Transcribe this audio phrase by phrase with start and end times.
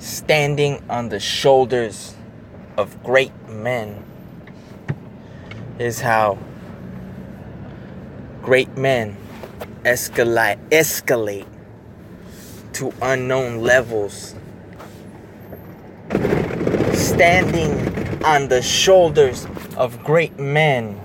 [0.00, 2.14] standing on the shoulders
[2.78, 4.02] of great men
[5.78, 6.38] is how
[8.40, 9.14] great men
[9.84, 11.46] escalate escalate
[12.72, 14.34] to unknown levels.
[16.94, 19.46] Standing on the shoulders
[19.76, 20.98] of great men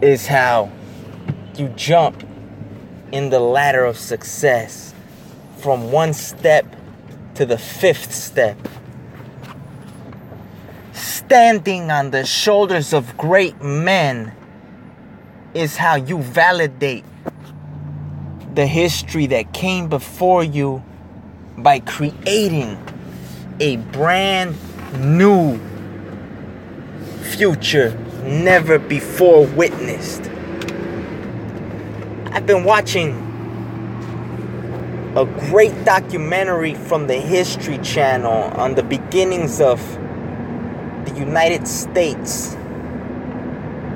[0.00, 0.72] is how
[1.54, 2.26] you jump
[3.12, 4.91] in the ladder of success
[5.62, 6.66] from one step
[7.36, 8.58] to the fifth step.
[10.92, 14.34] Standing on the shoulders of great men
[15.54, 17.04] is how you validate
[18.54, 20.82] the history that came before you
[21.56, 22.76] by creating
[23.60, 24.56] a brand
[24.98, 25.58] new
[27.22, 30.22] future never before witnessed.
[32.32, 33.31] I've been watching
[35.14, 39.78] a great documentary from the History Channel on the beginnings of
[41.04, 42.54] the United States,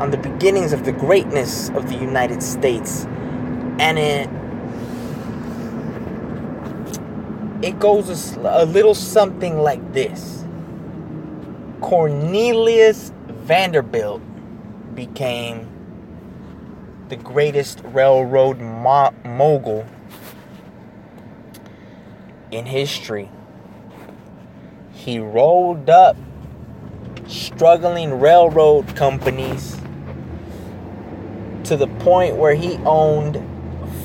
[0.00, 3.06] on the beginnings of the greatness of the United States.
[3.78, 4.28] And it
[7.62, 10.44] it goes a, little something like this.
[11.80, 14.20] Cornelius Vanderbilt
[14.94, 15.66] became
[17.08, 19.86] the greatest railroad mo- mogul
[22.50, 23.30] in history.
[24.92, 26.16] He rolled up
[27.26, 29.76] struggling railroad companies
[31.64, 33.36] to the point where he owned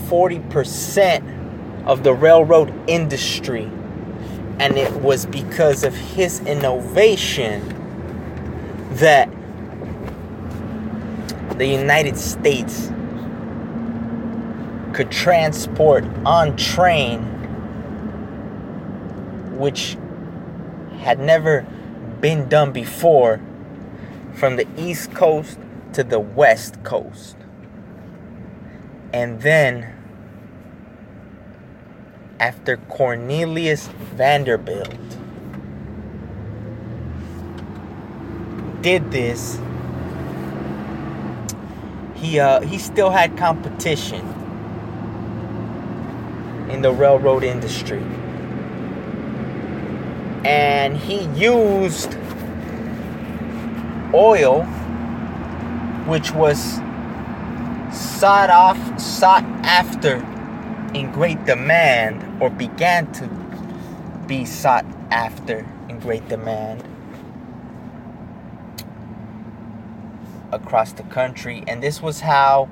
[0.07, 3.69] 40% of the railroad industry.
[4.59, 7.69] And it was because of his innovation
[8.95, 9.29] that
[11.57, 12.91] the United States
[14.93, 17.32] could transport on train,
[19.63, 19.95] which
[20.99, 21.65] had never
[22.19, 23.39] been done before,
[24.33, 25.57] from the East Coast
[25.93, 27.37] to the West Coast.
[29.13, 29.87] And then,
[32.41, 34.99] after Cornelius Vanderbilt
[38.81, 39.57] did this,
[42.15, 44.27] he uh, he still had competition
[46.69, 48.03] in the railroad industry.
[50.45, 52.17] And he used
[54.13, 54.63] oil
[56.05, 56.59] which was
[57.91, 60.15] sought off sought after
[60.93, 63.27] in great demand or began to
[64.27, 66.83] be sought after in great demand
[70.51, 71.63] across the country.
[71.67, 72.69] And this was how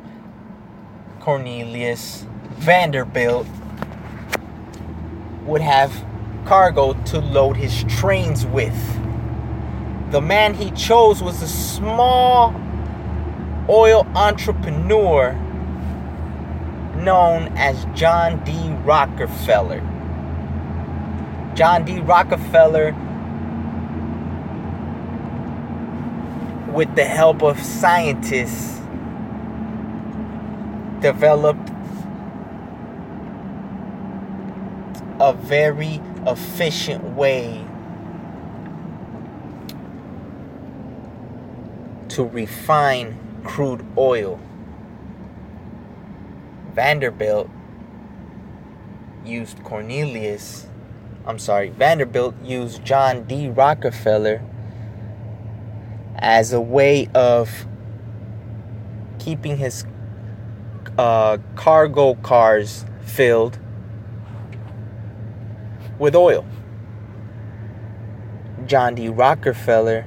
[1.19, 2.25] Cornelius
[2.57, 3.47] Vanderbilt
[5.45, 5.91] would have
[6.45, 8.75] cargo to load his trains with.
[10.11, 12.53] The man he chose was a small
[13.69, 15.33] oil entrepreneur
[16.95, 18.69] known as John D.
[18.83, 19.79] Rockefeller.
[21.55, 21.99] John D.
[21.99, 22.93] Rockefeller
[26.71, 28.79] with the help of scientists,
[31.01, 31.69] developed
[35.19, 37.65] a very efficient way
[42.09, 44.39] to refine crude oil.
[46.73, 47.49] Vanderbilt
[49.25, 50.67] used Cornelius,
[51.25, 53.49] I'm sorry, Vanderbilt used John D.
[53.49, 54.41] Rockefeller
[56.15, 57.65] as a way of
[59.19, 59.85] keeping his
[60.97, 63.59] uh, cargo cars filled
[66.01, 66.43] with oil.
[68.65, 69.07] John D.
[69.07, 70.03] Rockefeller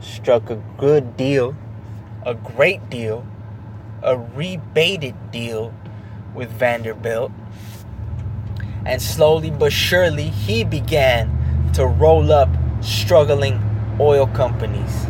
[0.00, 1.56] struck a good deal,
[2.26, 3.26] a great deal,
[4.02, 5.74] a rebated deal
[6.34, 7.32] with Vanderbilt.
[8.84, 12.50] And slowly but surely, he began to roll up
[12.82, 13.58] struggling
[13.98, 15.06] oil companies.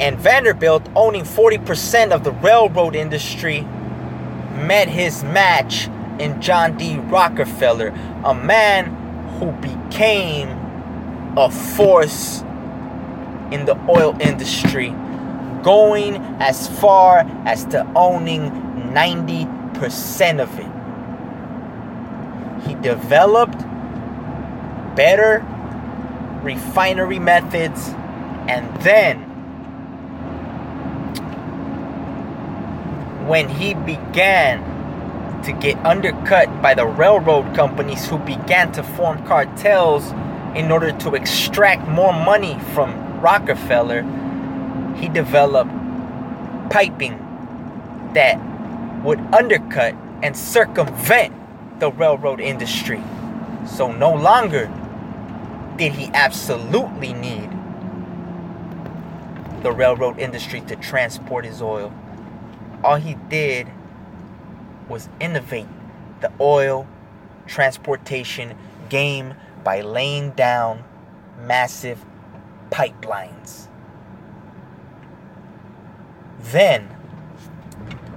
[0.00, 3.60] And Vanderbilt, owning 40% of the railroad industry,
[4.66, 5.88] met his match
[6.18, 6.98] in John D.
[6.98, 7.88] Rockefeller,
[8.24, 8.86] a man
[9.38, 10.48] who became
[11.36, 12.42] a force
[13.50, 14.90] in the oil industry,
[15.62, 18.50] going as far as to owning
[18.92, 20.66] 90% of it.
[22.66, 23.58] He developed
[24.94, 25.44] better
[26.42, 27.88] refinery methods
[28.48, 29.20] and then
[33.26, 34.71] when he began
[35.44, 40.12] to get undercut by the railroad companies who began to form cartels
[40.54, 44.02] in order to extract more money from Rockefeller,
[44.96, 45.70] he developed
[46.70, 47.18] piping
[48.14, 48.36] that
[49.02, 51.34] would undercut and circumvent
[51.80, 53.02] the railroad industry.
[53.66, 54.70] So no longer
[55.76, 57.50] did he absolutely need
[59.62, 61.92] the railroad industry to transport his oil.
[62.84, 63.68] All he did
[64.92, 65.66] was innovate
[66.20, 66.86] the oil
[67.46, 68.54] transportation
[68.90, 69.34] game
[69.64, 70.84] by laying down
[71.40, 72.04] massive
[72.70, 73.68] pipelines.
[76.40, 76.84] Then,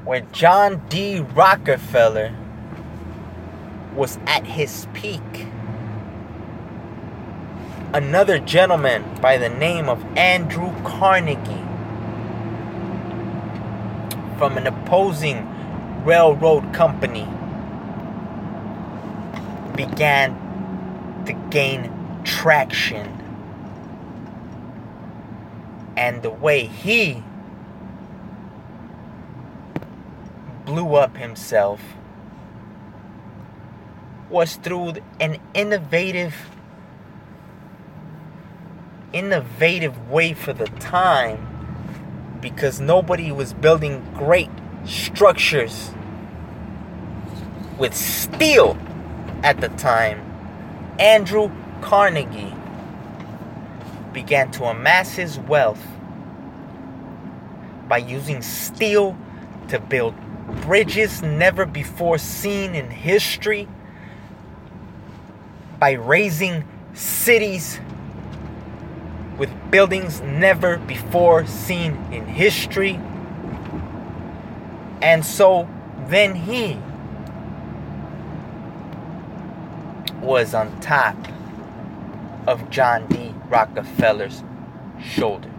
[0.04, 1.22] when John D.
[1.22, 2.36] Rockefeller
[3.96, 5.22] was at his peak,
[7.94, 11.64] another gentleman by the name of Andrew Carnegie
[14.38, 15.55] from an opposing
[16.06, 17.28] railroad company
[19.76, 20.34] began
[21.26, 21.92] to gain
[22.24, 23.12] traction.
[25.98, 27.24] And the way he
[30.66, 31.82] blew up himself
[34.30, 36.36] was through an innovative
[39.14, 41.48] innovative way for the time
[42.42, 44.50] because nobody was building great
[44.86, 45.92] structures
[47.78, 48.78] with steel
[49.44, 50.20] at the time,
[51.00, 51.52] Andrew
[51.82, 52.54] Carnegie
[54.14, 55.86] began to amass his wealth
[57.88, 59.18] by using steel
[59.68, 60.16] to build
[60.62, 63.68] bridges never before seen in history,
[65.80, 67.80] by raising cities
[69.38, 73.00] with buildings never before seen in history.
[75.06, 75.70] And so
[76.08, 76.80] then he
[80.20, 81.16] was on top
[82.48, 83.32] of John D.
[83.48, 84.44] Rockefeller's
[85.00, 85.52] shoulders.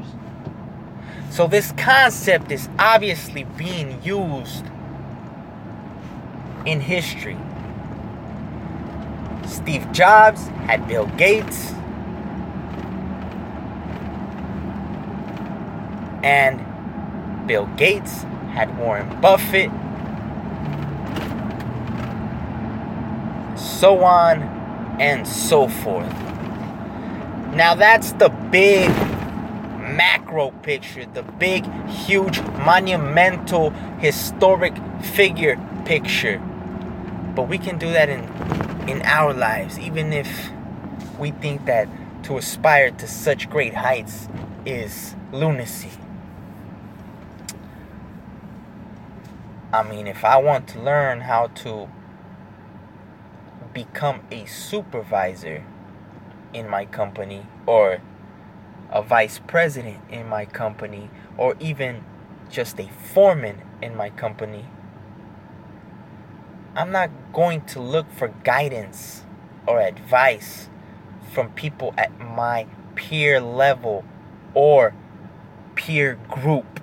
[1.31, 4.67] So this concept is obviously being used
[6.65, 7.39] in history.
[9.47, 11.71] Steve Jobs had Bill Gates.
[16.25, 18.25] And Bill Gates
[18.57, 19.71] had Warren Buffett.
[23.59, 24.43] So on
[24.99, 26.11] and so forth.
[27.55, 28.89] Now that's the big
[29.79, 36.39] macro picture, the big, huge, monumental, historic figure picture.
[37.35, 38.25] But we can do that in
[38.89, 40.51] in our lives, even if
[41.19, 41.89] we think that
[42.23, 44.29] to aspire to such great heights
[44.65, 45.91] is lunacy.
[49.77, 51.91] I mean, if I want to learn how to
[53.75, 55.67] become a supervisor
[56.55, 58.01] in my company or
[58.91, 62.03] a vice president in my company or even
[62.49, 64.65] just a foreman in my company,
[66.75, 69.25] I'm not going to look for guidance
[69.67, 70.71] or advice
[71.35, 74.07] from people at my peer level
[74.55, 74.95] or
[75.75, 76.81] peer group.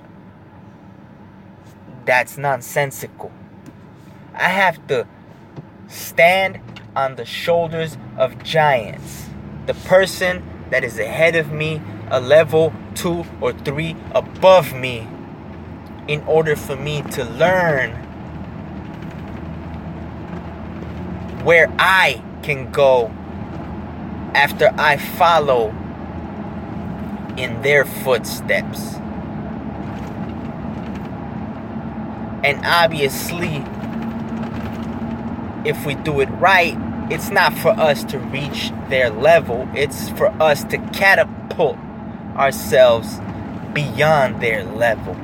[2.06, 3.32] That's nonsensical.
[4.34, 5.08] I have to
[5.88, 6.60] stand
[6.96, 9.30] on the shoulders of giants.
[9.66, 15.08] The person that is ahead of me, a level two or three above me,
[16.08, 17.92] in order for me to learn
[21.44, 23.08] where I can go
[24.34, 25.70] after I follow
[27.38, 28.96] in their footsteps.
[32.44, 33.64] And obviously,
[35.70, 36.78] if we do it right,
[37.12, 41.78] it's not for us to reach their level, it's for us to catapult
[42.36, 43.20] ourselves
[43.74, 45.18] beyond their level.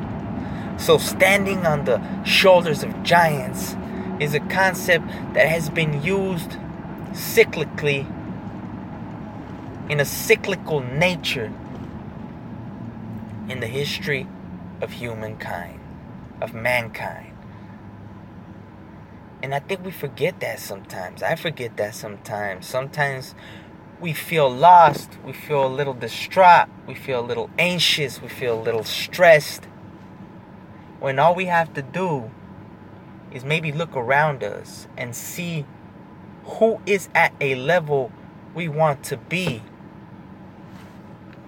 [0.78, 3.76] So, standing on the shoulders of giants
[4.20, 6.52] is a concept that has been used
[7.12, 8.08] cyclically
[9.90, 11.52] in a cyclical nature
[13.50, 14.28] in the history
[14.82, 15.79] of humankind,
[16.42, 17.36] of mankind.
[19.42, 21.24] And I think we forget that sometimes.
[21.24, 22.66] I forget that sometimes.
[22.68, 23.36] Sometimes
[24.00, 28.60] we feel lost, we feel a little distraught, we feel a little anxious, we feel
[28.60, 29.66] a little stressed.
[31.00, 32.32] When all we have to do
[33.32, 35.66] is maybe look around us and see
[36.44, 38.12] who is at a level
[38.54, 39.62] we want to be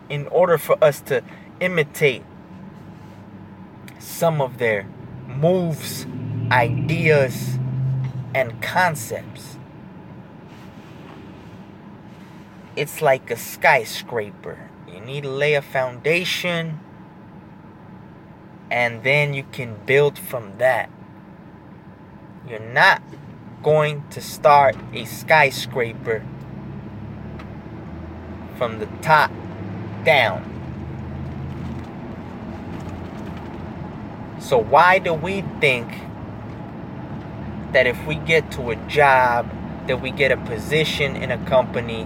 [0.10, 1.24] in order for us to
[1.60, 2.24] imitate
[4.02, 4.86] some of their
[5.28, 6.06] moves,
[6.52, 7.58] ideas,
[8.34, 9.58] and concepts.
[12.76, 14.70] It's like a skyscraper.
[14.88, 16.80] You need to lay a foundation
[18.72, 20.90] and then you can build from that.
[22.48, 23.04] You're not
[23.62, 26.26] going to start a skyscraper
[28.58, 29.32] from the top
[30.04, 30.51] down.
[34.52, 35.88] So, why do we think
[37.72, 39.50] that if we get to a job,
[39.88, 42.06] that we get a position in a company,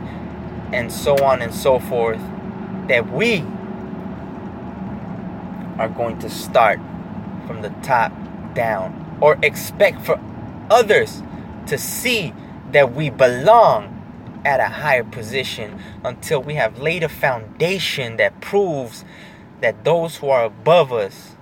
[0.72, 2.22] and so on and so forth,
[2.88, 3.40] that we
[5.80, 6.80] are going to start
[7.48, 8.12] from the top
[8.54, 10.20] down or expect for
[10.70, 11.24] others
[11.66, 12.32] to see
[12.74, 13.90] that we belong
[14.46, 19.04] at a higher position until we have laid a foundation that proves
[19.62, 21.35] that those who are above us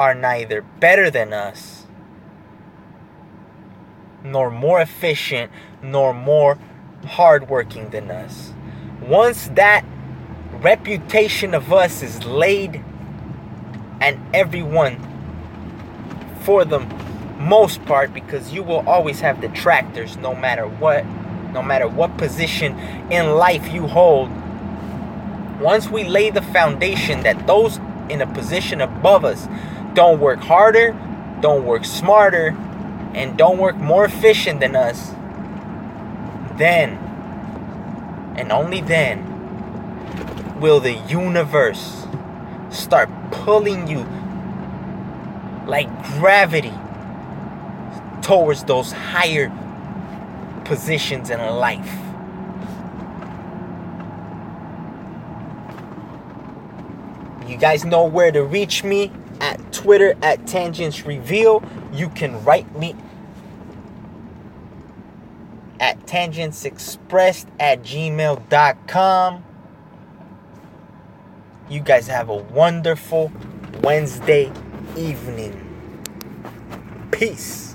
[0.00, 1.84] are neither better than us
[4.24, 5.52] nor more efficient
[5.82, 6.58] nor more
[7.04, 8.54] hardworking than us.
[9.02, 9.84] Once that
[10.62, 12.82] reputation of us is laid
[14.00, 14.96] and everyone
[16.44, 16.80] for the
[17.38, 21.04] most part because you will always have detractors no matter what
[21.52, 22.78] no matter what position
[23.10, 24.30] in life you hold
[25.60, 27.78] once we lay the foundation that those
[28.08, 29.46] in a position above us
[29.94, 30.92] don't work harder
[31.40, 32.48] don't work smarter
[33.14, 35.10] and don't work more efficient than us
[36.58, 36.90] then
[38.36, 39.26] and only then
[40.60, 42.06] will the universe
[42.70, 44.06] start pulling you
[45.66, 46.72] like gravity
[48.22, 49.50] towards those higher
[50.64, 51.96] positions in life.
[57.48, 61.62] You guys know where to reach me at Twitter at Tangents Reveal.
[61.92, 62.94] You can write me
[65.80, 69.44] at tangents expressed at gmail.com.
[71.68, 73.32] You guys have a wonderful
[73.82, 74.52] Wednesday
[74.96, 75.66] evening.
[77.10, 77.69] Peace.